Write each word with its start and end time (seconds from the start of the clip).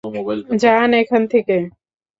যান 0.61 0.89
এখান 1.01 1.21
থেকে! 1.33 1.57